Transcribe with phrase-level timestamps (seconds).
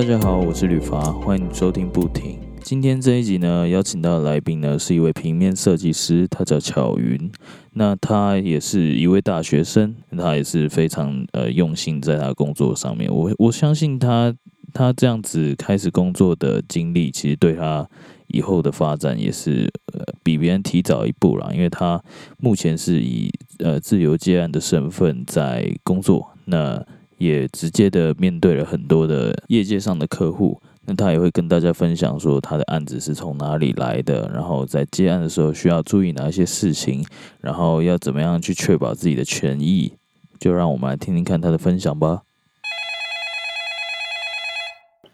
[0.00, 2.38] 大家好，我是吕伐，欢迎收听不停。
[2.62, 7.30] 今天这一集呢，邀请到的来宾呢是一位平面设计师，他叫巧云。
[7.74, 13.14] 那他也是一位大学生，他也是非常呃用心在他工作上面。
[13.14, 14.34] 我我相信他
[14.72, 17.86] 他这样子开始工作的经历，其实对他
[18.28, 21.50] 以后的发展也是呃比别人提早一步啦。
[21.52, 22.02] 因为他
[22.38, 26.82] 目前是以呃自由接案的身份在工作，那
[27.20, 30.58] 也直接的面对了很多的业界上的客户。
[30.86, 37.04] 那他也会跟大家分享说他的案子是从哪里来的，然后在接案的时候需要注意哪一些事情，
[37.42, 39.92] 然后要怎么样去确保自己的权益。
[40.38, 42.22] 就让我们来听听看他的分享吧。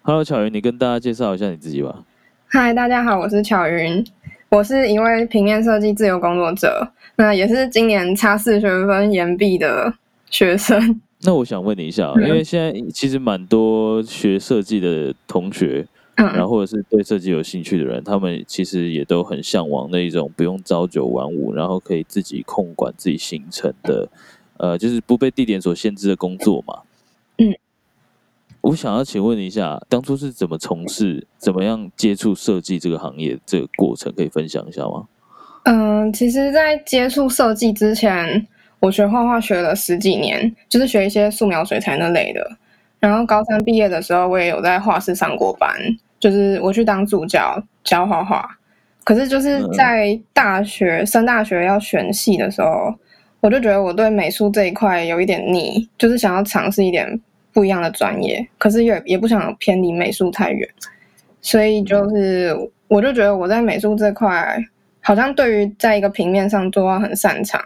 [0.02, 2.04] Hello，巧云，你跟大家介绍一下你自己吧。
[2.46, 4.06] 嗨，大家好，我是巧云，
[4.48, 9.92] 我是一位平面设计自由工作者，那也是今年差四学分延毕的
[10.30, 11.00] 学生。
[11.22, 24.08] 那我想问你一下，因为现在其实蛮多学设计的同学，然后或者是对设计有兴趣的人，他们其实也都很向往那一种不用朝九晚五，然后可以自己控管自己行程的，
[24.58, 26.80] 呃，就是不被地点所限制的工作嘛。
[27.38, 27.56] 嗯，
[28.60, 35.08] 我想要请问一下，当初是怎么从事、怎么样接触设计这个行业这个过程，可以分享一下吗？
[35.64, 38.46] 嗯，其实，在接触设计之前。
[38.80, 42.56] 我学画画学了十几年，就是学一些素描、水彩那类的。
[42.98, 45.70] 然后高三毕业的时候，我也有在画室上过班，
[46.18, 48.48] 就是我去当助教教画画。
[49.04, 52.92] 可是就是在大学升大学要选系的时候，
[53.40, 57.20] 我就觉得我对美术这一块有一点腻，就是想要尝试一点
[57.52, 60.68] 不一样的专业，可是也也不想偏离美术太远。
[61.40, 62.56] 所以就是
[62.88, 64.58] 我就觉得我在美术这块，
[65.00, 67.62] 好像对于在一个平面上做到很擅长。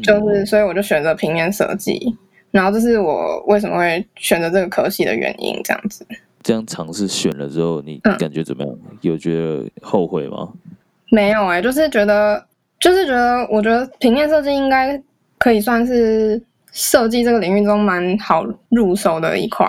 [0.00, 2.16] 就是，所以我就选择平面设计，
[2.50, 5.60] 然后这是我为什么会选择这个科系的原因。
[5.64, 6.06] 这样子，
[6.42, 8.74] 这样尝试选了之后，你感觉怎么样？
[9.02, 10.48] 有觉得后悔吗？
[11.10, 12.42] 没有哎，就是觉得，
[12.80, 15.00] 就是觉得，我觉得平面设计应该
[15.38, 16.42] 可以算是
[16.72, 19.66] 设计这个领域中蛮好入手的一块，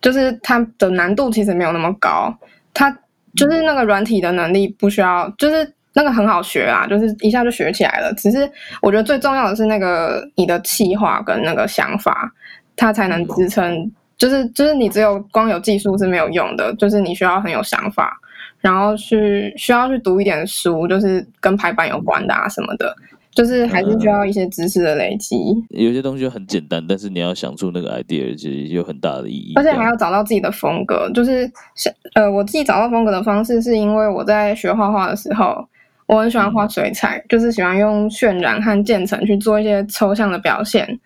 [0.00, 2.34] 就是它的难度其实没有那么高，
[2.74, 2.90] 它
[3.36, 5.72] 就是那个软体的能力不需要，就是。
[5.92, 8.12] 那个很好学啊，就是一下就学起来了。
[8.14, 8.50] 只是
[8.82, 12.32] 我觉得最重要的是那个你的气划跟那个想法，
[12.76, 13.90] 它才能支撑。
[14.16, 18.14] 就是就是你只有光有技术是没有用的，就是你需要很有想法，
[18.60, 22.94] 然后去需要去读一点书，就是跟排版有关的啊什么的，
[23.34, 25.34] 就是还是需要一些知识的累积。
[25.70, 29.54] 有些东西很简单，但是你要想出那个 idea，其实有很大的意义。
[29.56, 35.66] 而且还要找到自己的风格，就是像呃，我自己找到风格的方式，是因为我在学画画的时候。
[36.10, 40.98] 我很喜欢画水彩，就是喜欢用渲染和渐层去做一些抽象的表现，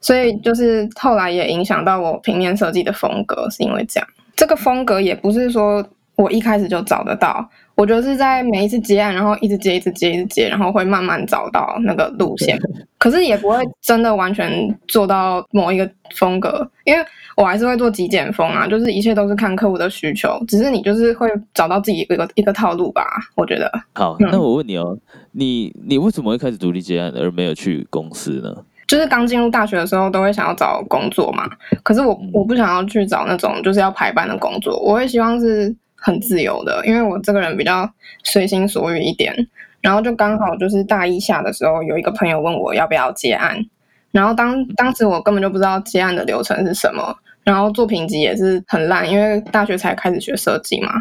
[0.00, 4.08] 所以就是后来也影响到我平面设计的风格，是因为这样。
[4.36, 5.84] 这个风格也不是说
[6.16, 7.48] 我一开始就找得到。
[7.74, 12.56] 我觉得是在每一次接案，然后一直接，一直接，一直接，然后会慢慢找到那个路线。
[12.98, 14.52] 可是也不会真的完全
[14.86, 17.02] 做到某一个风格，因为
[17.34, 20.38] 我还是会做极简风啊，就是一切都是看客户的需求。
[20.46, 23.72] 只是你就是会找到自己一个一个套路吧，我觉得。
[23.94, 24.96] 好，那我问你哦，
[25.32, 28.54] 你你为什么会开始独立接案，而没有去公司呢？
[28.86, 31.48] 就是刚进入大学的时候，都会想要找工作嘛。
[31.82, 35.74] 可是我我不想要去找那种就是要排班的工作，我会希望是。
[36.02, 37.88] 很自由的，因为我这个人比较
[38.24, 39.32] 随心所欲一点，
[39.80, 43.56] 然后就刚好就是大一下的时候，有一个朋友问我要不要接案，
[44.10, 50.92] 然后当当时我根本就不知道接案的流程是什么，然后作品集也是很烂，因为大学才开始学设计嘛，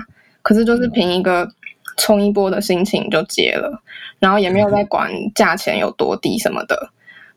[0.44, 1.50] 可是就是凭一个
[1.97, 3.81] 冲一波的心情就接了，
[4.19, 6.92] 然后也没有在管价钱有多低什么的。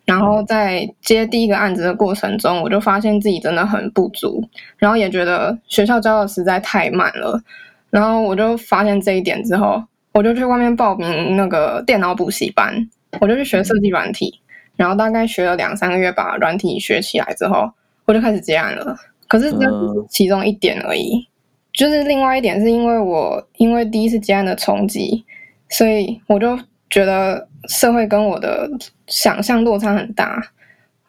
[0.05, 4.47] 然后在接第一个案子的过程中，我就发现自己真的很不足，
[4.77, 7.41] 然后也觉得学校教的实在太慢了。
[7.89, 12.87] 然后我就发现这一点之后，我就去外面报名那个电脑补习班，
[13.19, 14.41] 我就去学设计软体。
[14.77, 17.73] 然后大概学了两三个月，把软体学起来之后，
[18.05, 18.95] 我就开始接案了。
[19.27, 21.27] 可是这只是其中一点而已，
[21.73, 25.25] 就是另外一点是因为我因为第一次接案的冲击，
[25.71, 26.59] 所以我就
[26.91, 27.49] 觉得。
[27.69, 28.69] 社会跟我的
[29.07, 30.43] 想象落差很大，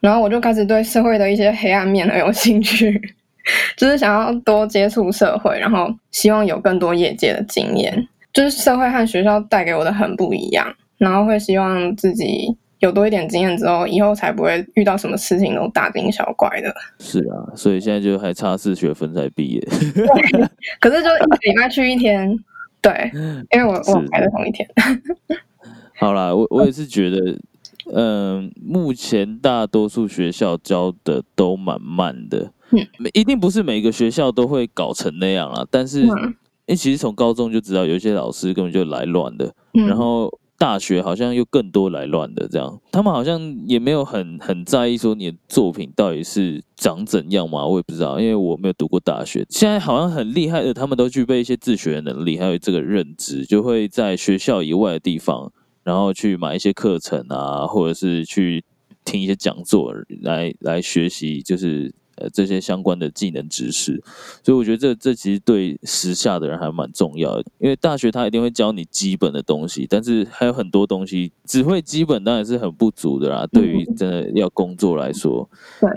[0.00, 3.00] 然后我就开始对社会的一些黑暗面很有兴趣，
[3.76, 8.08] 就是想要多接触社会，然后希望有更多业界的经验。
[8.32, 10.66] 就是社会和学校带给我的很不一样，
[10.98, 16.70] 然后会希望自己有多一点经验之后，以后才不会遇到什么事情都大惊小怪的。
[16.98, 19.60] 是啊，所以现在就还差四学分才毕业。
[19.94, 20.04] 对，
[20.80, 22.38] 可是就一个礼拜去一天，
[22.82, 23.10] 对，
[23.52, 24.68] 因为我我排的同一天。
[25.98, 27.38] 好啦，我我也是觉得，
[27.92, 36.06] 嗯，目前大多数学校教的都蛮慢的，嗯，一定不是每个学校都会搞成那样啊，但是。
[36.06, 36.34] 嗯
[36.68, 40.28] 因为其实从高中就知道，有一些老师根本就来乱的，嗯，然后
[40.58, 49.46] 大学好像又更多来乱的，这样他们好像也没有很很在意说你的作品到底是长怎样嘛，我也不知道，因为我没有读过大学。
[49.48, 55.52] 现在好像很厉害的，他们都具备一些自学的能力，还有这个认知，就会在学校以外的地方，
[55.86, 58.62] 然后去买一些课程啊，或者是去
[59.06, 61.94] 听一些讲座来来学习，就是。
[62.18, 64.02] 呃，这些相关的技能知识，
[64.42, 73.46] 所以我觉得这这其实对时下的人还蛮重要的，因为大学他一定会教你基本的东西，但是还有很多东西只会基本当然是很不足的啦。
[73.48, 75.46] 对于真的要工作来说，
[75.78, 75.90] 对，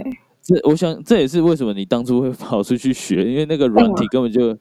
[0.50, 4.57] 这我想这也是为什么你当初会跑出去学，因为那个软体根本就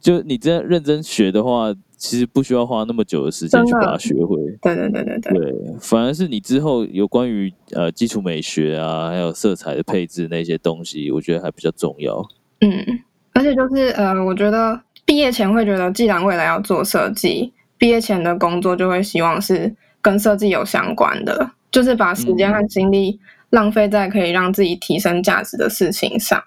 [0.00, 1.74] 就你真的认真学的话。
[1.96, 4.36] 其实不需要花那么久的时间去把它学会。
[4.60, 5.32] 对对对对对。
[5.32, 12.22] 对，反而是你之后有关于呃基础美学啊，还有色彩的配置那些东西，我觉得还比较重要。
[12.60, 13.00] 嗯，
[13.32, 23.18] 而且就是呃，我觉得毕业前会觉得，既然未来要做设计，毕业前的工作就会希望是跟设计有相关的，就是把时间和精力
[23.54, 26.42] 浪费在可以让自己提升价值的事情上。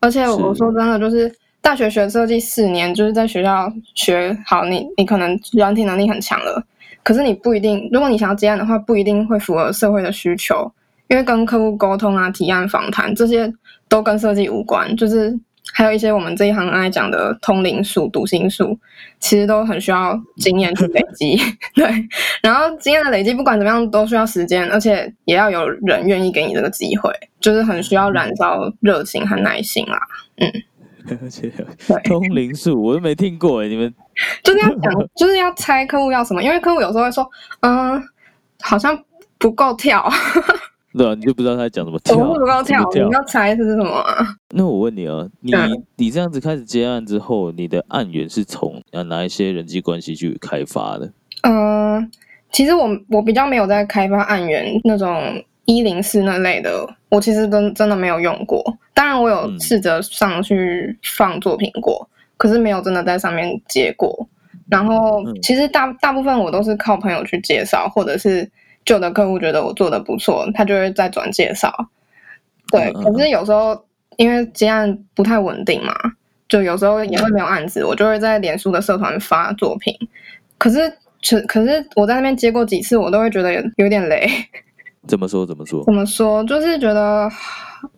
[0.00, 1.32] 而且我说真的，就是。
[1.60, 6.64] 大学学设计四年，就是在学校学好，你你可能软体能力很强了，
[7.02, 10.70] 可是你不一定，如果你想要接案的话，不一定会符合社会的需求，
[11.08, 13.52] 因为跟客户沟通啊、提案访谈这些
[13.88, 15.38] 都跟设计无关，就是
[15.72, 18.78] 还有一些我们这一行爱讲的通灵术、读心术，
[19.20, 21.36] 其实都很需要经验去累积。
[21.74, 21.86] 对，
[22.42, 30.00] 然后经验的累积，不管怎么样都需要时间，而且也要有人愿意给你这个机会，就是很需要燃烧热情和耐心啦。
[30.38, 30.52] 嗯。
[31.22, 31.50] 而且
[32.04, 33.94] 通灵术我都没听过哎，你们
[34.42, 37.26] 就是要讲，就是要猜客户要什么，因为客户有时候会说，
[37.60, 38.02] 嗯，
[38.60, 39.02] 好像
[39.38, 40.06] 不够跳，
[40.98, 44.04] 对啊，你就不知道他在讲什么跳，不够跳，你要猜是什么？
[44.50, 45.52] 那我问你啊，你
[45.96, 51.10] 你这样子开始接案之后，你的案源是从啊哪一些人际关系去开发的？
[51.42, 52.10] 嗯，
[52.50, 55.42] 其实我我比较没有在开发案源那种。
[55.70, 58.64] 一零四那类的，我其实真真的没有用过。
[58.94, 62.08] 当然，我有试着上去放作品过，
[62.38, 64.26] 可是没有真的在上面接过。
[64.70, 68.50] 然后，其实大大部分我都是靠朋友去介绍，或者是
[68.88, 71.70] 旧的客户觉得我做的不错，他就会再转介绍。
[72.72, 73.78] 对，可是有时候
[74.16, 75.92] 因为接案不太稳定嘛，
[76.48, 79.94] 就有时候也会没有案子，我就会在脸书的社团发作品。
[80.56, 80.88] 可是，
[81.20, 84.26] 可可是我在那边接过几次，我都会觉得有点累。
[85.06, 85.44] 怎么说？
[85.44, 85.84] 怎么说？
[85.84, 86.42] 怎么说？
[86.44, 87.30] 就是觉得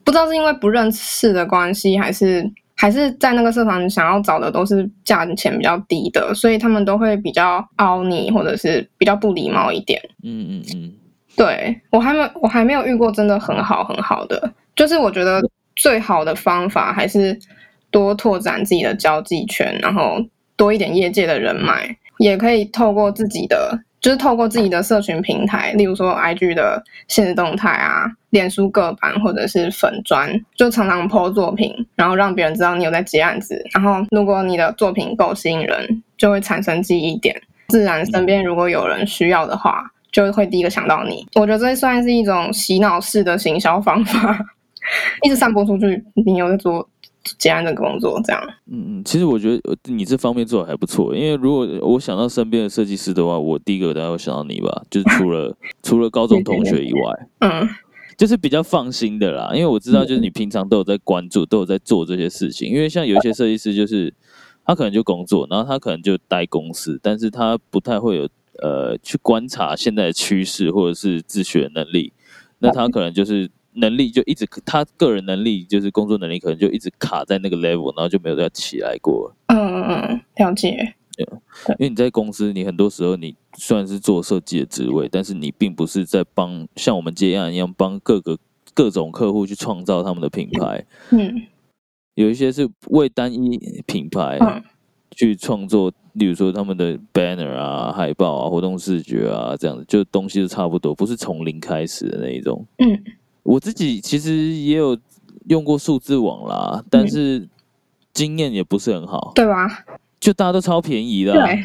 [0.03, 2.43] 不知道是因为不认识的关系，还是
[2.81, 10.01] 还是在那个社团想要找的都是价钱比较低的，所以他们都会比较凹你，或者是比较不礼貌一点。
[10.23, 10.93] 嗯嗯嗯。
[11.37, 15.43] 对我还没我还没有遇过真的很好很好的，就是我觉得
[15.77, 17.39] 最好的方法还是
[17.91, 20.17] 多拓展自己的交际圈，然后
[20.57, 23.79] 多一点业界的人脉，也可以透过自己的。
[24.01, 33.63] 就是透过自己的社群平台，例如说 IG 的现实动态啊、脸书个版或者是粉砖，就常常 po 作品，然后让别人知道你有在接案子。
[33.73, 37.39] 然后如果你的作品够吸引人，就会产生记忆点，
[37.69, 41.27] 自然身边如果有人需要的话，就会第一个想到你。
[41.35, 44.39] 我觉得这算是一种洗脑式的行销方法，
[45.23, 46.89] 一直散播出去，你有在做。
[47.39, 57.69] 接案的工作这样，嗯嗯，其实我觉得你这方面做的还不错，因为如果我想到身边的设计师的话，我第一个当然会想到你吧， 就是除了除了高中同学以外， 嗯，
[58.17, 64.13] 就是比较放心的啦，因为我知道就是你平常都有在关注，都有在做这些事情，因为像有一些设计师就是
[64.65, 68.29] 他可能就工作，然后他可能就待公司，但是他不太会有
[68.63, 72.13] 呃去观察现在的趋势或者是自学能力，
[72.59, 73.51] 那他可能就是。
[73.81, 79.35] 能力就一直，他个人能力就是工作能力，可能就一直卡在那个 level，然后就没有再起来过。
[79.47, 80.95] 嗯嗯嗯，了解。
[81.17, 81.27] 对，
[81.79, 88.39] 因为你在公司，你很多时候你虽然是做设计的职位，但是你并不是在帮像我们接案一样帮各个
[88.73, 90.87] 各种客户去创造他们的品牌。
[91.11, 91.43] 嗯，
[92.15, 94.39] 有一些是为单一品牌
[95.11, 102.65] 去创作，例如说他们的 banner 啊、海报啊、活动视觉啊这样子，就东西都差不多，不是从零开始的那一种。
[102.79, 103.05] 嗯。
[103.43, 104.97] 我自己其实也有
[105.49, 107.49] 用过数字网啦，但是
[108.13, 109.85] 经验也不是很好，对吧？
[110.21, 111.65] 就大家都超便宜的，对，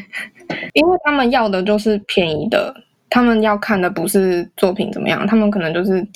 [0.72, 2.74] 因为他们要的就是便宜的，
[3.10, 6.06] 他们要看的不是作品怎么样，他们可能就是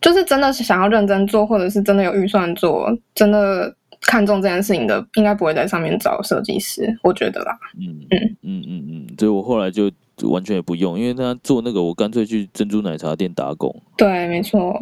[0.00, 7.58] 就是真的是想要认真做，或者是真的有预算做，真的看重这件事情的，应该不会在上面找设计师，我觉得啦。
[7.76, 9.90] 嗯嗯嗯嗯嗯，所以我后来就。
[10.28, 13.74] 完全也不用，因为他做那个，我干脆去珍珠奶茶店打工。
[13.96, 14.78] 对，没错。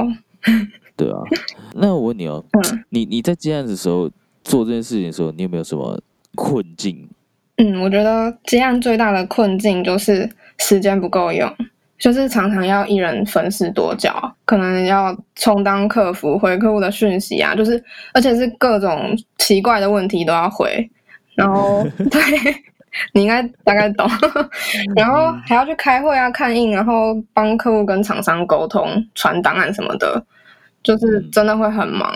[0.97, 1.18] 对啊。
[1.75, 4.11] 那我问你哦，嗯你你在接案的时候
[4.42, 6.00] 做这件事情的时候，你有没有什么
[6.35, 7.09] 困境？
[7.57, 10.28] 嗯，我觉得接案最大的困境就是
[10.59, 11.52] 时间不够用，
[11.99, 20.88] 就是常常要一人分饰多角，可能要充当客服回客户的讯息啊，就是而且是各种奇怪的问题都要回，
[21.35, 22.21] 然后 对。
[23.12, 24.09] 你应该大概懂，
[24.97, 30.23] 然后还要去开会啊、看印，然后帮客户跟厂商沟通、传档案什么的，
[30.83, 32.14] 就是真的会很忙。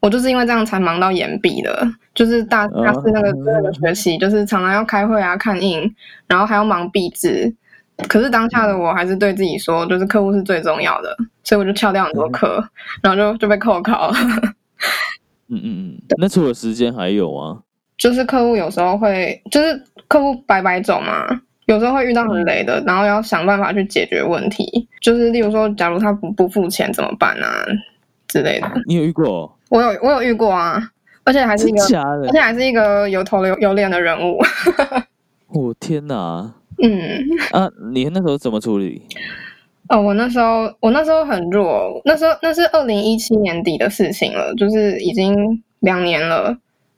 [0.00, 5.94] 我就是因为这样才忙到延毕的，就是大大四那个那个学期，就是常常要开会啊、看印，
[6.26, 7.54] 然后还要忙毕制。
[8.08, 12.64] 可是当下的我还是对自己说，就是客户是最重要的，所以我就翘掉很多课，
[13.00, 14.16] 然后就就被扣考了。
[15.48, 17.58] 嗯嗯嗯，那除了时间还有啊？
[17.98, 19.80] 就是客户有时候会，就是
[20.12, 21.26] 客户白白走嘛，
[21.64, 24.86] 有时候会遇到很雷的，然后要想办法去解决问题。
[25.00, 27.64] 就是例如说，假如他不不付钱怎么办啊
[28.28, 28.70] 之类的。
[28.86, 29.50] 你有遇过？
[29.70, 30.78] 我有我有遇过啊，
[31.24, 34.38] 而且还是一个，而且还是一个有头有有脸的人物。
[35.48, 36.52] 我天哪！
[36.82, 36.90] 嗯
[37.52, 39.00] 啊，你那时候怎么处理？
[39.88, 45.34] 哦，我那时候我那时候很弱，那时候那是二零一七年底的事情了，就是已经
[45.80, 46.54] 两年了。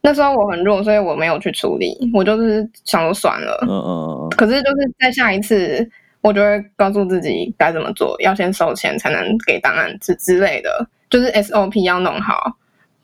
[0.07, 3.59] 那时候我很弱，所以我没有去处理，我就是想说算了。
[3.63, 4.31] 嗯嗯嗯。
[4.37, 5.89] 可是就是在下一次，
[6.21, 12.53] 我就会告诉自己该怎么做，要先收钱才能给档案之之类的，就是 SOP 要弄好，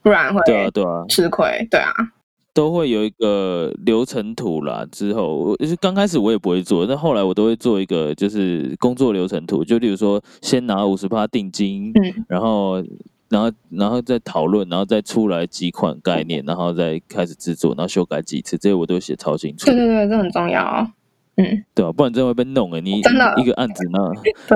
[0.02, 1.66] 不然会对啊对啊吃亏。
[1.70, 1.90] 对啊，
[2.52, 4.86] 都会有一个流程图啦。
[4.92, 9.64] 之后，我就是刚开始我也不会做，但后来我都会做一个，就是工作流程图。
[9.64, 12.84] 就例如说，先拿五十趴定金，嗯，然后。
[13.30, 19.66] 然后，然后再讨论，然后再出来几款概念，然后再开始制作，然后修改几次，这些我都写超清楚。
[19.66, 20.62] 对对对，这很重要。
[20.62, 20.92] 哦
[21.36, 21.92] 嗯，对啊？
[21.92, 22.80] 不然真的会被弄哎！
[22.80, 23.98] 你真的一个案子呢，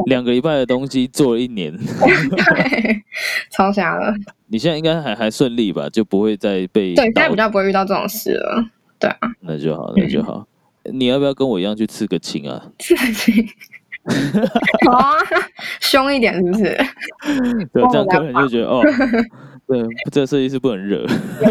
[0.07, 3.03] 两个礼拜的东西做了一年， 对，
[3.51, 4.13] 超瞎了。
[4.49, 5.89] 你现在应该还还顺利吧？
[5.89, 8.63] 就不会再被对，现在比较不会遇到这种事了。
[8.99, 10.47] 对啊，那就好，那就好。
[10.93, 12.71] 你要不要跟我一样去刺个青啊？
[12.79, 13.47] 刺青。
[14.87, 15.17] 好 啊，
[15.81, 16.65] 凶一点是不是？
[17.73, 18.83] 对，这样客人就觉得哦，
[19.67, 19.83] 对，
[20.13, 21.07] 这设计师不能惹。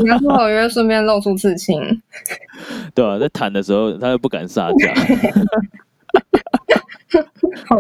[0.06, 1.82] 然后我约顺便露出刺青，
[2.94, 3.18] 对吧？
[3.18, 4.94] 在谈的时候，他又不敢杀价。
[7.66, 7.78] 好，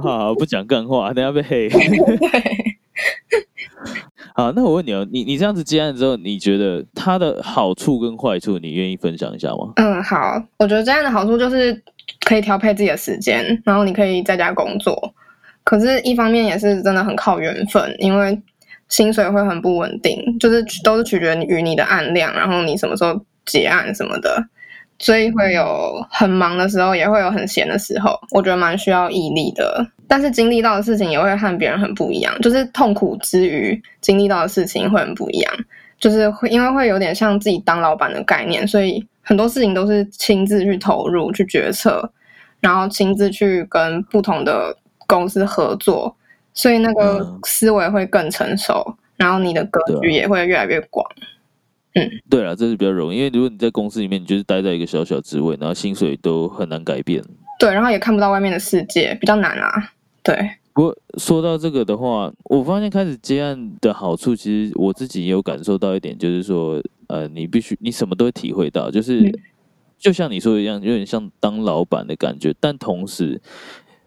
[0.00, 1.68] 好好不讲干话，等下被黑。
[4.34, 9.72] 好，那我问你哦，你你这样子接案之后，你觉得它的好处跟坏处，你愿意分享一下吗？
[9.76, 11.80] 嗯，好，我觉得这样的好处就是
[12.24, 15.14] 可以调配自己的时间，然后你可以在家工作。
[15.62, 18.38] 可是，一方面也是真的很靠缘分，因为
[18.88, 24.44] 薪水会很不稳定，就是都是取决于你的案量，然后你什么时候结案什么的，
[24.98, 28.18] 所以会有很忙的时候，也会有很闲的时候。
[28.30, 29.86] 我觉得蛮需要毅力的。
[30.06, 35.54] 但是经历到的事情也会和别人很不一样，就是痛苦之余经历到的事情会很不一样，
[35.98, 42.08] 就是会因为会有点像自己当老板的概念，所以 很多事情都是亲自去投入、去决策，
[42.60, 44.76] 然后亲自去跟不同的
[45.06, 46.14] 公司合作，
[46.52, 51.04] 所以那个思维会更成熟，然后你的格局也会越来越广。
[51.94, 57.22] 嗯，对了，这是比较容易，因为如果你在公司里面，你就是待在一个小小职位，然后薪水都很难改变。
[57.58, 59.92] 对，然后也看不到外面的世界，比较难啊。
[60.22, 60.36] 对，
[60.72, 66.82] 不过说到这个的话，我发现开始接案的好处，其实我自己也有感受到一点，就是说，
[67.14, 69.30] 呃，你必须你什么都会体会到，就是
[69.96, 73.40] 就像你说的一样，有点像当老板的感觉，但同时，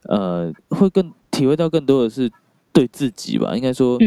[0.10, 2.30] 呃，会更体会到更多的是
[2.74, 3.56] 对自己吧。
[3.56, 3.98] 应该说，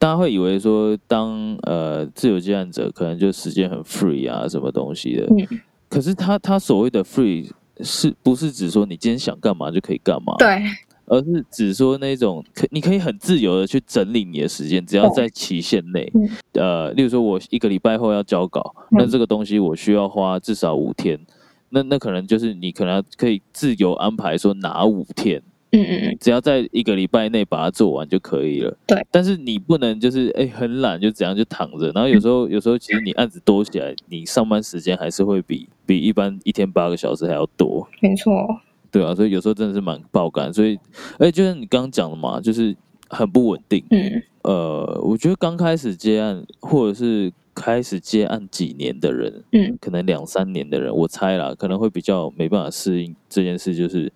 [0.00, 5.26] 大家会以为说当呃自由接案者，可能就时间很 free 啊，什么东西的。
[5.26, 7.48] 嗯，可是他他所谓的 free，
[7.80, 10.34] 是不是指说你今天想干嘛就可以干嘛？
[10.38, 10.60] 对。
[11.08, 16.12] 而是只说那种可你可以很自由的去整理你的时间，只要在期限内。
[16.52, 21.18] 呃，例如说我一个礼拜后要交稿，那这个东西我需要花至少五天，
[21.70, 25.42] 那那可能就是你可能可以自由安排说哪五天。
[25.70, 28.74] 嗯嗯嗯，只要在一个礼拜内把它做完就可以了。
[28.86, 37.86] 对，但是你不能就是哎很懒就怎样就躺着，然后有时候有时候其实你案子多起来，你上班时间还是会比比一般一天八个小时还要多。
[38.00, 38.32] 没错。
[38.90, 40.78] 对啊，所以有时候真的是蛮爆肝，所以，
[41.18, 42.74] 哎，就像你刚刚讲的嘛，就是
[43.10, 43.84] 很不稳定。
[43.90, 54.10] 嗯，呃，我觉得刚开始接案，或者是开始接案几年的人，嗯，可能两三年的人，我猜啦，可能会比较没办法适应这件事，就是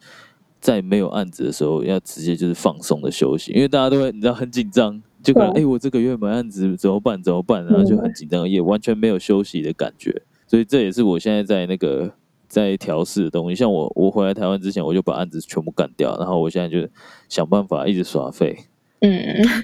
[0.58, 7.22] 在没有案子的时候，要直接就是放松的休息，因为大家都会你知道很紧张，就可能哎，我这个月没案子怎么办？
[7.22, 7.62] 怎么办？
[7.66, 12.14] 然后就很紧张，也完全没有休息的感觉，所以这也是我现在在那个。
[12.52, 16.87] 在调试的东西，像我，我回来台湾之前，我就把案子全部干掉，然后我现在就
[17.26, 18.54] 想办法一直耍废。
[19.00, 19.11] 嗯，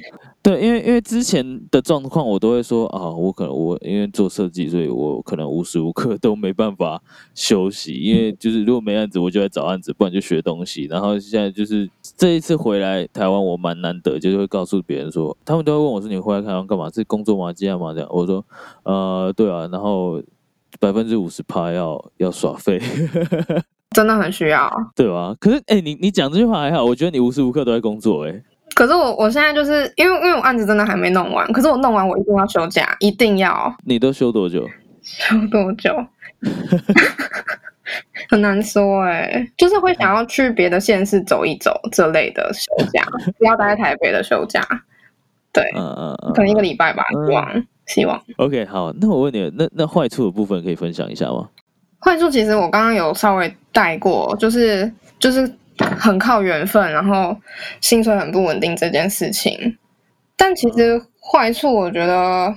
[0.42, 7.00] 对，因为因为之前的状况，我都会说啊，我可能我因为做设计，所以我可能无时无刻都没办法
[7.34, 10.86] 休息，因为就是如果没案子，我就在找案子，不然就学东西。
[10.86, 16.88] 然后现在就是这一次回来台湾，我蛮难得，就是会告诉别人说，他们都会问我说，你回来台湾干嘛？
[16.90, 17.52] 是工作吗？
[17.52, 17.92] 这样吗？
[17.92, 18.08] 这样？
[18.10, 18.42] 我说，
[18.84, 20.20] 呃，对啊，然后
[20.78, 22.80] 百分之五十趴要要耍废。
[23.92, 25.34] 真的很需要，对吧？
[25.40, 28.42] 可是，哎，你你讲这句话还好，我觉得你无时无刻都在工作，哎。
[28.74, 33.74] 可是我我现在就是因为因为我案子真的还没弄完，可是我弄完我一定要休假，一定要。
[33.84, 34.68] 你都休多久？
[35.02, 35.90] 休多久？
[38.28, 43.02] 很难说哎，就是会想要去别的县市走一走这类的休假，
[43.38, 44.62] 不要待在台北的休假。
[45.50, 48.22] 对，嗯嗯嗯，可能一个礼拜吧，希望希望。
[48.36, 51.48] OK，好，那我问你，那那坏处的部分可以分享一下吗？
[52.00, 57.36] 坏处其实我刚刚有稍微带过，就是就是很靠缘分，然后
[57.80, 59.76] 薪水很不稳定这件事情。
[60.36, 62.54] 但其实坏处我觉得，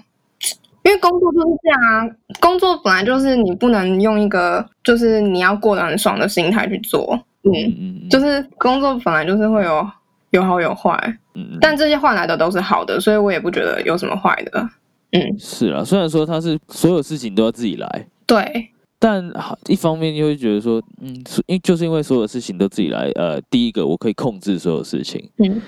[0.84, 2.10] 因为工作就是这样啊，
[2.40, 9.90] 工作本来就是你不能用一个就是你要过得很爽的心态去做，嗯嗯，就是工作本来就是会有
[10.30, 10.96] 有好有坏，
[11.34, 14.70] 嗯，但这些换来的都是好的，所以我也不觉得有什么坏的，
[15.12, 18.70] 嗯，是啊，虽然说他是所有事情都要自己来，对。
[19.04, 25.60] 但好，一方面又会觉得说，嗯，因就是因为所有事情都自己来，呃，第一个我可以控制所有事情，嗯，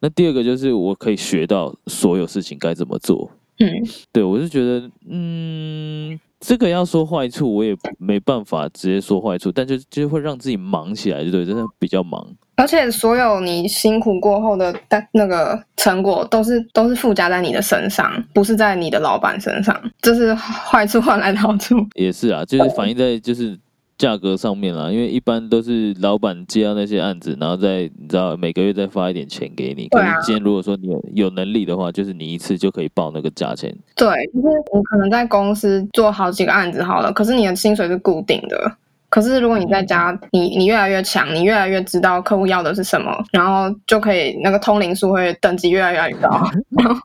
[0.00, 3.70] 那第二个就是我可以学到所有事情该怎么做，嗯，
[4.10, 12.26] 对我是觉得，嗯，这个要说坏处，我也没办法直接说坏处，但就就会让自己忙起来，就对，真的比较忙。
[12.58, 19.80] 而且所有你辛苦过后的但那个成果，都是都是附加在你的身上，不是在你的老板身上。
[20.02, 21.76] 这是坏处换来的好处。
[21.94, 23.56] 也是啊，就是反映在就是
[23.96, 24.90] 价格上面啦。
[24.90, 29.86] 因为一般都是老板接到那些案子，然后再你知道每个月再发一点钱给你。
[29.88, 33.72] 可是今天如果说你有有能力的话，就是你一次就可以报那个价钱。
[33.94, 38.72] 对，就是你可能在公司做好几个案子好了，可是你的薪水是固定的。
[39.10, 46.28] 可是，如果你在家，你你越来越强，你越来越知道客户要的是什么，然后就可以那个通灵术会等级越来越高，
[46.70, 47.00] 然 后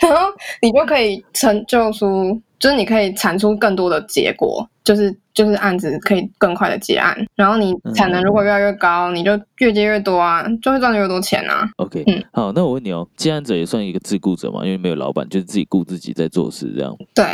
[0.00, 0.26] 然后
[0.62, 11.68] 你就可以成就出，就是你可以产出更多的结果，就是就是案子可以更快的结案，然后你产能如果越来越高，你就越接越多啊，就会赚越多钱啊。
[11.76, 16.96] OK，嗯，好，那我问你哦，接案者也算一个自雇者嘛，因为没有老板，就是自己雇自己在做事这样。
[17.14, 17.24] 对。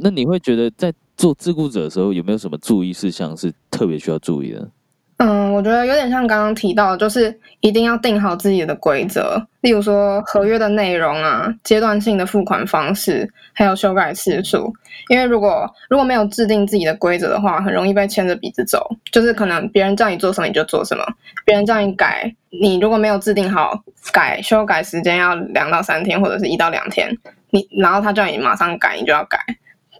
[0.00, 4.68] 那你会觉得在做自雇者的时候，有没有什么注意事项是特别需要注意的？
[5.18, 14.72] 嗯，我觉得有点像刚刚提到，就是一定要定好自己的规则，例如说合约的内容啊、阶段性的付款方式，还有修改次数。
[15.08, 18.88] 因为如果如果没有制定自己的规则的话，很容易被牵着鼻子走。
[19.10, 21.04] 就是可能别人叫你做什么你就做什么，
[21.44, 27.12] 别人叫你改，你如果没有制定好改修改时间要两到三天或者是一到两天，
[27.50, 29.36] 你然后他叫你马上改，你就要改。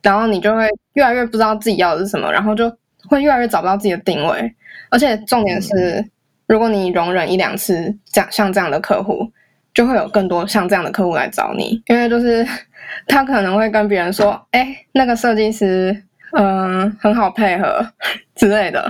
[0.03, 2.71] 然后你就会越来越不知道自己要的是什么，然后就
[3.09, 4.55] 会越来越找不到自己的定位。
[4.91, 6.05] 而且重点是，
[6.47, 9.31] 如果你容忍一两次这样像这样的客户，
[9.75, 12.47] 就会有更多像这样的客户来找你，因为就是
[13.07, 15.95] 他可能会跟别人说：“哎，那个设计师，
[16.33, 17.87] 嗯，很好配合
[18.35, 18.81] 之类的。”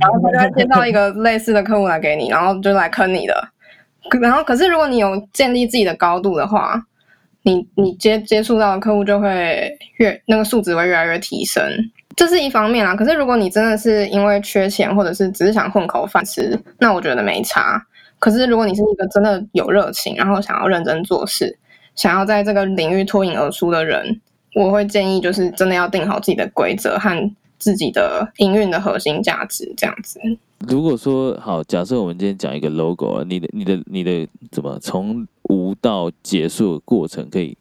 [0.00, 3.48] 然后他就会介绍一个类似的客户来给你，然后就来坑你的。
[4.20, 6.82] 然后可是如果你有建立自己的高度的话，
[7.42, 11.62] 你你接接触到的客户就会越那个素质会越来越提升，
[12.14, 12.94] 这是一方面啦。
[12.94, 17.84] 可是如果你真的是因为缺钱，或者是只是想混口饭吃，那我觉得没差。
[18.18, 21.58] 可是如果你是一个真的有热情，然后想要认真做事，
[21.96, 24.20] 想要在这个领域脱颖而出的人，
[24.54, 30.20] 我会建议就是真的要定好自己的规则和自己的营运的核心价值，这样子。
[30.68, 37.56] 如果说好，假设我们今天讲一个 logo 啊，你的、你的、你的怎么从无到结束的过程，可以？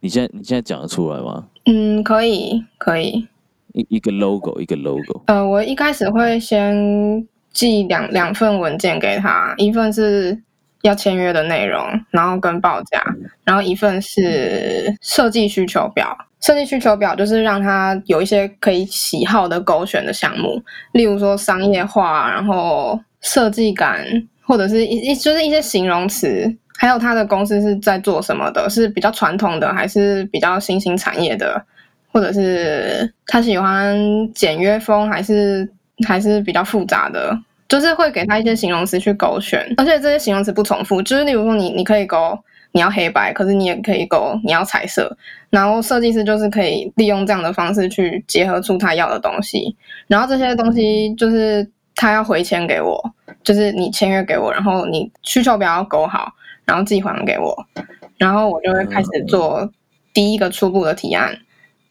[0.00, 1.46] 你现在你现在讲得出来吗？
[1.66, 3.28] 嗯，可以，可以。
[3.74, 5.22] 一一个 logo，一个 logo。
[5.26, 10.42] 呃，我一开始会先寄两两份文件给他，一份是
[10.82, 13.02] 要签约的内容，然后跟报价，
[13.44, 16.16] 然后一份是设计需求表。
[16.42, 20.60] 设计需求表就是让他有一些可以喜好的勾选的项目，
[20.92, 24.04] 例如说商业化，然后设计感，
[24.44, 31.64] 或者是一一就是一些形容词，还有他的公司是在做什么的，是比较传统的还是比较新兴产业的，
[32.10, 33.96] 或者是他喜欢
[34.34, 35.70] 简约风还是
[36.08, 42.36] 还是比较复杂的，就是会给他一些形容词去勾选，而且这些形容词不重复，就是例如说你你可以勾。
[42.72, 45.16] 你要黑白，可是你也可以勾你要彩色，
[45.50, 52.98] 然后设计师就是可以利用这样的方式去结合出他要的东西，然后这些东西就是他要回签给我，
[53.44, 56.32] 就是你签约给我，然后你需求表要勾好，
[56.64, 57.54] 然后寄还给我，
[58.16, 59.70] 然后我就会开始做
[60.14, 61.36] 第一个初步的提案。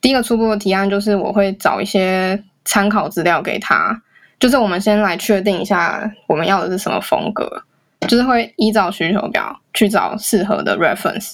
[0.02, 4.02] 第一个初步的提案就是我会找一些参考资料给他，
[4.39, 7.63] 就是我们先来确定一下我们要的是什么风格，
[8.08, 11.34] 就是会依照需求表去找适合的 reference，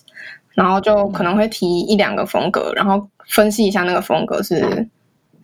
[0.54, 4.88] 然后就可能会提一两个风格，然后分析一下那个风格是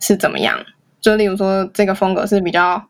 [0.00, 0.58] 是怎么样。
[1.00, 2.82] 就例如说这个风格是比较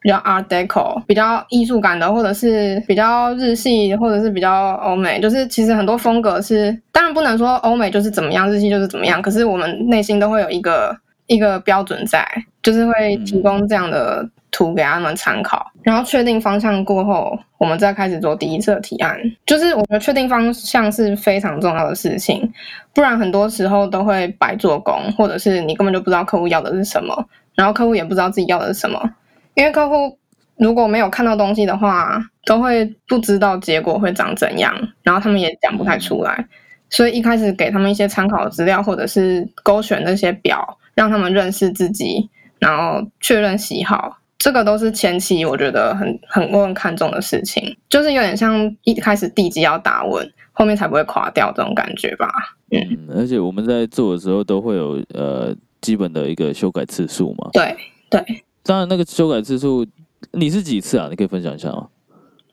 [0.00, 5.20] 比较 Art Deco，比较艺术感的，或者是比较日系，或者是比较欧美。
[5.20, 9.20] 就是其实很多风格是，当然不能说欧美就是怎么样，日系就是怎么样。
[9.20, 12.26] 可是我们内心都会有一个一个标准在，
[12.62, 15.70] 就是会提供这样的图给他们参考。
[15.82, 19.18] 然后确定方向过后，我们再开始做第一次的提案。
[19.44, 22.52] 就是我觉得确定方向是非常重要的事情，
[22.94, 27.24] 不然很多时候都会白做工，或者是你根本就不知道客户要的是什么。
[27.54, 29.00] 然后客户也不知道自己要的是什么，
[29.54, 30.18] 因为客户
[30.56, 36.46] 如果没有看到东西的话，都会不知道结果会长怎样，然后他们也讲不太出来。
[36.90, 42.28] 所以一开始给他们一些参考资料，或者是勾选那些表，让他们认识自己，
[42.58, 52.28] 然后确认喜好，这个都是前期我觉得很很我很看重的事情，就是有点像一开始地基要打稳，后面才不会垮掉这种感觉吧。
[52.70, 55.54] 嗯，而且我们在做的时候都会有呃。
[55.82, 57.76] 基本的一个修改次数嘛，对
[58.10, 58.20] 对，
[58.64, 59.86] 当然那个修改次数
[60.32, 61.06] 你是几次啊？
[61.08, 61.86] 你可以分享一下吗？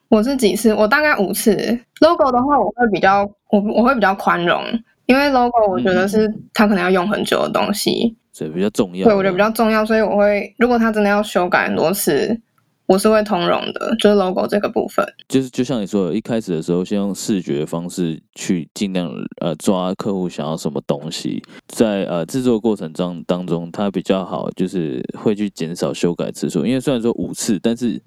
[0.10, 0.72] 我是几次？
[0.76, 1.58] 我大概五次。
[2.02, 4.62] logo 的话，我会比较我我会比较宽容，
[5.06, 9.06] 因为 logo 我觉得是它可能要用很久的东西，所以，比较重要。
[9.06, 12.40] 对，我觉得比较重要，所以我会如果他真的要修改很多次。
[12.86, 26.66] 我是会通融的，就是 logo 这个部分，就是就像你说的，一开始的时候，先用视觉方式去尽量呃抓客户想要什么东西，在呃制作过程中当中，它比较好，就是会去减少修改次数。
[26.66, 28.00] 因为虽然说五次，但是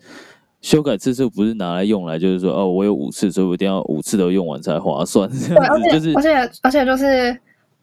[0.60, 5.28] 修改次数不是拿来用来，就是说哦，我有五次，所以我一定要五次都用完才划算。
[5.30, 7.36] 这样子，就是而且而且就是。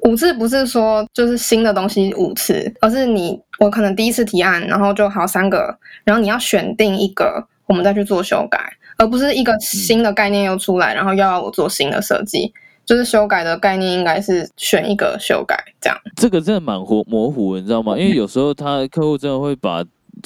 [0.05, 8.59] 五次不是说就是新的东西五次，而是你我可能第一次提案，然后就好三个，然后你要选定一个，我们再去做修改，
[8.97, 12.51] 而不是一个新的概念又出来，然后又要我做新的设计。
[12.85, 15.97] 就是修改的概念应该是选一个修改这样。
[16.17, 17.97] 这个真的蛮模模糊，你知道吗？
[17.97, 19.81] 因为有时候他客户真的会把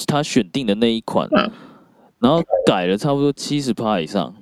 [0.08, 1.30] 他选定的那一款，
[2.20, 4.34] 然后改了差不多七十趴以上，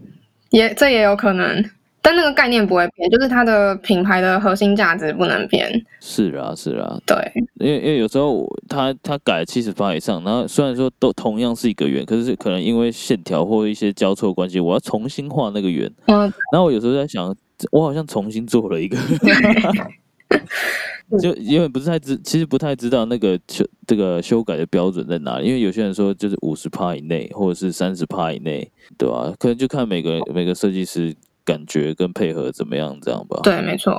[0.50, 1.64] 也这也有可能。
[2.02, 5.68] 但那个概念不会变，就是它的品牌的核心价值不能变。
[6.00, 7.18] 是啊，是啊，对，
[7.56, 15.92] 因为因为有时候它它改七十八以上，然后虽然说都同样是一个圆，可是可能因为线条或一些交错关系，我要重新画那个圆。
[16.06, 17.36] 嗯，然后我有时候在想，
[17.72, 18.96] 我好像重新做了一个，
[21.22, 25.48] 就因为不是太知，其实不太知道那个修这个修改的标准在哪里。
[25.48, 29.34] 因为有些人说就是五十帕以内，或者是三十帕以内，对吧？
[29.38, 31.16] 可能就看每个每个设计师。
[31.46, 32.98] 感觉跟配合怎么样？
[33.04, 33.40] 这样吧。
[33.44, 33.96] 对，没错，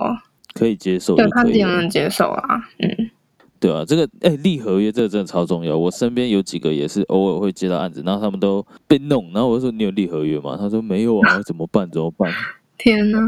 [0.53, 1.15] 可以接受。
[1.15, 2.59] 对，看自己能不能接受啊。
[2.81, 3.09] 嗯，
[3.61, 5.79] 对啊，这个哎，立合约这个真的超重要。
[5.79, 11.89] 我身边有几个也是偶尔会接到案子，然后他们都被弄，然后我就说：“你有立合约吗？”他说：“没有啊，怎么办？
[11.89, 12.33] 怎么办？”
[12.77, 13.21] 天哪！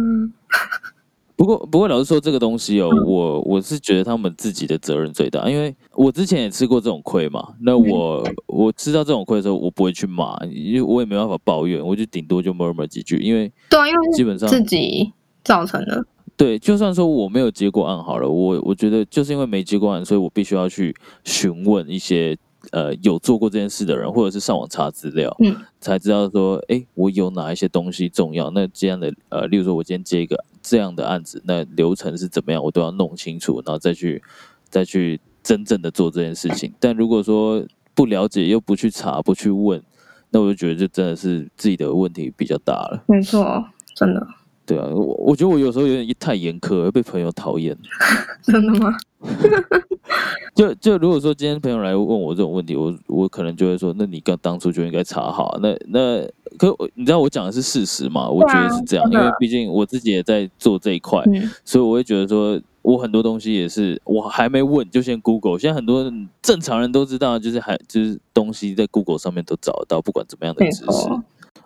[1.38, 7.54] 不过，不过，老实说，这个东西哦，我我是觉得他们自己的责任最大，因为我之前也吃过这种亏嘛。
[7.60, 15.12] 那我我吃到这种亏的时候，我不会去骂，因为我也没办法抱怨，我就顶多就 murmur 几句，因为对啊，因为基本上自己
[15.44, 16.04] 造成的。
[16.36, 22.36] 对，就算说我没有接过案好了，我我觉得就是因为没接过案，所以我必须要去询问一些。
[22.72, 28.50] 呃，有做过这件事的人，或者是上网查资料，嗯，才知道说，哎，我有哪一些东西重要？
[28.50, 34.22] 那这样的，呃，例如说，我今天接一个这样的案子，那流程是怎么样，我都要弄清楚，然后再去，
[34.68, 36.72] 再去真正的做这件事情。
[36.80, 39.82] 但如果说不了解，又不去查，不去问，
[40.30, 43.04] 那我就觉得，就真的是自己的问题比较大了。
[43.06, 44.26] 没错，真的。
[44.68, 47.74] 对啊，我我觉得我有时候有点太严苛，被朋友讨厌。
[48.44, 48.94] 真的吗？
[50.54, 55.58] 就就如果说今天朋友来问我这种问题，我我可能就会说，那你刚当初就应该查好。
[55.62, 56.20] 那那
[56.58, 58.28] 可你知道我讲的是事实嘛？
[58.28, 61.24] 我觉得是这样，因为毕竟我自己也在做这一块，
[61.64, 65.58] 所以我会觉得说，我很多东西也是我还没问就先 Google。
[65.58, 71.08] 现在很多正常人都知道，就是还就是东西在 Google 上面都找得到，不管怎么样的知识。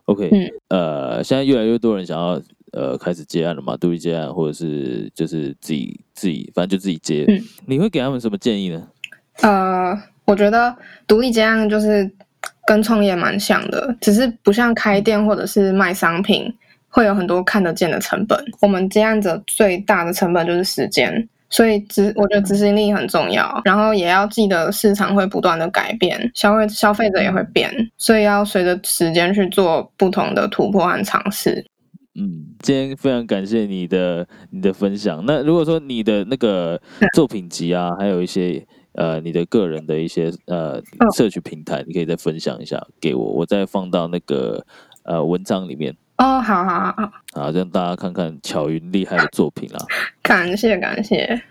[0.05, 0.31] OK，
[0.69, 2.41] 呃，现在越来越多人想要。
[2.73, 3.77] 呃，开始接案了嘛？
[3.77, 7.25] 独立接案，或者是就是自己自己，反正就自己接。
[7.29, 8.89] 嗯，你会给他们什么建议呢？
[9.43, 10.75] 呃，我觉得
[11.07, 12.11] 独立接案就是
[12.67, 16.51] 跟创业蛮像的，只是不像开店或者是卖商品，
[16.89, 18.43] 会有很多看得见的成本。
[18.61, 23.61] 我们接案者最大的成本就是时间，所以执我觉得执行力很重要。
[23.65, 31.63] 然后也要记得市场会不断的改变，消费消费者也会变，所以要随着时间去做不同的突破和尝试。
[32.15, 35.25] 嗯，今天非常感谢你的你的分享。
[35.27, 36.81] 那如果说你的那个
[37.15, 40.81] 作品集啊，还有一些呃你的个人的一些呃
[41.15, 44.65] 社区平台，你可以再分享一下给我，我再放到那个
[45.05, 45.97] 呃文章里面。
[46.19, 49.79] 哦，好好好好，好，让大家看看巧云厉害的作品啊！
[50.23, 51.43] 感 谢感谢。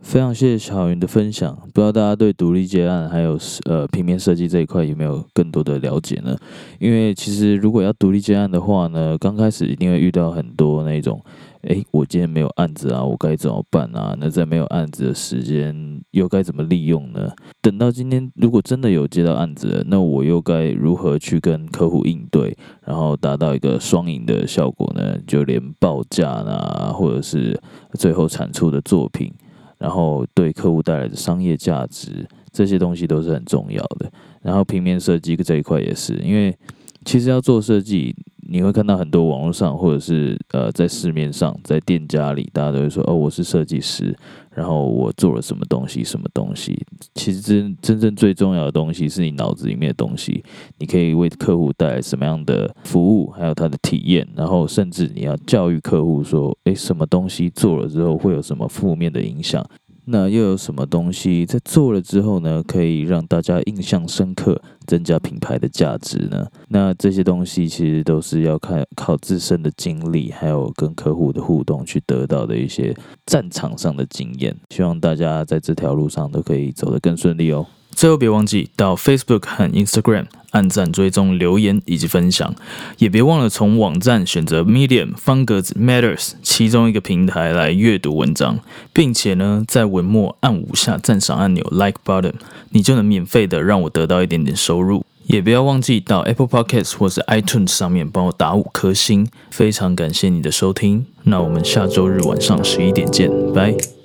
[0.00, 6.34] 非常谢谢小云的分享，不知道大家对独立接案还有呃平面设计这一块有没有更多的了解呢？
[6.78, 11.22] 因为其实如果要独立接案的话呢，刚开始一定会遇到很多那种，
[11.62, 14.16] 哎，我今天没有案子啊，我该怎么办啊？
[14.18, 17.30] 那在没有案子的时间又该怎么利用呢？
[17.60, 22.56] 等到今天如果真的有接到案子，那我又该如何去跟客户应对，
[22.86, 25.18] 然后达到一个双赢的效果呢？
[25.26, 27.60] 就连报价啊，或者是
[27.92, 29.30] 最后产出的作品。
[29.78, 34.10] 然后对客户带来的商业价值，这些东西都是很重要的。
[34.42, 36.56] 然后平面设计这一块也是，因为
[37.04, 38.14] 其实要做设计，
[38.48, 44.16] 你会看到很多网络上或者是呃在市面上，在店家里，大家都会说哦，我是设计师。
[44.58, 46.84] 然后我做了什么东西，什么东西？
[47.14, 50.42] 其实真真正最重要的东西是你脑子里面的东西。
[50.78, 54.26] 你可以为客户带来什么样的服务，还有他的体验。
[54.34, 59.64] 然后甚至你要教育客户说，诶，什么东西做了之后会有什么负面的影响？
[60.10, 66.46] 那又有什么东西在做了之后呢，可以让大家印象深刻，增加品牌的价值呢？
[66.68, 74.56] 那这些东西其实都是要看靠自身的经历，还有跟客户的互动去得到的一些战场上的经验。
[74.70, 77.66] 希望大家在这条路上都可以走得更顺利哦。
[77.98, 82.54] 最后别忘记到 Facebook 和 Instagram 按赞、追踪、留言以及分享，
[82.98, 88.60] 也别忘了从网站选择 Medium 方格子 Matters 其中一个平台来阅读文章，
[88.92, 92.34] 并且呢在文末按五下赞赏按钮 Like Button，
[92.70, 95.04] 你就能免费的让我得到一点点收入。
[95.26, 101.04] 也不要忘记到 Apple Podcasts 或是 iTunes 上面帮我打五颗星，非常感谢你的收听。
[101.24, 103.97] 那我们下周日晚上十一点见，拜。